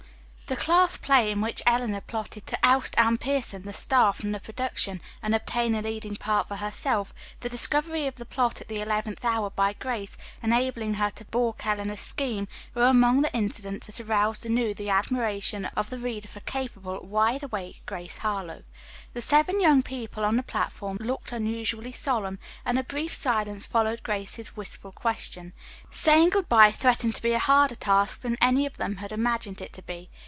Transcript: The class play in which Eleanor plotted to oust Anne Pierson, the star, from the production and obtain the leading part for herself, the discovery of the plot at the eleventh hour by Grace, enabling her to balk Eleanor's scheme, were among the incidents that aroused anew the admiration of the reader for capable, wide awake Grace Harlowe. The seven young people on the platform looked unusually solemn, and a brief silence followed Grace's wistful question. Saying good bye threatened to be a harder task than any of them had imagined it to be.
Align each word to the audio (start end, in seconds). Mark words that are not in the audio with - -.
The 0.47 0.57
class 0.57 0.97
play 0.97 1.31
in 1.31 1.39
which 1.39 1.61
Eleanor 1.65 2.01
plotted 2.01 2.45
to 2.47 2.59
oust 2.61 2.93
Anne 2.97 3.17
Pierson, 3.17 3.63
the 3.63 3.71
star, 3.71 4.11
from 4.11 4.33
the 4.33 4.39
production 4.41 4.99
and 5.23 5.33
obtain 5.33 5.71
the 5.71 5.81
leading 5.81 6.17
part 6.17 6.49
for 6.49 6.57
herself, 6.57 7.13
the 7.39 7.47
discovery 7.47 8.05
of 8.05 8.15
the 8.15 8.25
plot 8.25 8.59
at 8.59 8.67
the 8.67 8.81
eleventh 8.81 9.23
hour 9.23 9.49
by 9.49 9.71
Grace, 9.71 10.17
enabling 10.43 10.95
her 10.95 11.09
to 11.11 11.23
balk 11.23 11.65
Eleanor's 11.65 12.01
scheme, 12.01 12.49
were 12.75 12.83
among 12.83 13.21
the 13.21 13.31
incidents 13.33 13.87
that 13.87 14.01
aroused 14.01 14.45
anew 14.45 14.73
the 14.73 14.89
admiration 14.89 15.67
of 15.67 15.89
the 15.89 15.97
reader 15.97 16.27
for 16.27 16.41
capable, 16.41 16.99
wide 16.99 17.43
awake 17.43 17.81
Grace 17.85 18.17
Harlowe. 18.17 18.63
The 19.13 19.21
seven 19.21 19.61
young 19.61 19.81
people 19.81 20.25
on 20.25 20.35
the 20.35 20.43
platform 20.43 20.97
looked 20.99 21.31
unusually 21.31 21.93
solemn, 21.93 22.39
and 22.65 22.77
a 22.77 22.83
brief 22.83 23.13
silence 23.15 23.65
followed 23.65 24.03
Grace's 24.03 24.57
wistful 24.57 24.91
question. 24.91 25.53
Saying 25.89 26.31
good 26.31 26.49
bye 26.49 26.71
threatened 26.71 27.15
to 27.15 27.21
be 27.21 27.31
a 27.31 27.39
harder 27.39 27.75
task 27.75 28.19
than 28.19 28.35
any 28.41 28.65
of 28.65 28.75
them 28.75 28.97
had 28.97 29.13
imagined 29.13 29.61
it 29.61 29.71
to 29.71 29.81
be. 29.81 30.09